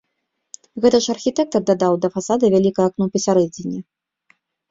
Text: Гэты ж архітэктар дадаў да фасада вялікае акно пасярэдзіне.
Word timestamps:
Гэты 0.85 0.99
ж 1.05 1.13
архітэктар 1.15 1.61
дадаў 1.69 1.93
да 2.05 2.11
фасада 2.15 2.45
вялікае 2.55 2.87
акно 2.89 3.05
пасярэдзіне. 3.17 3.79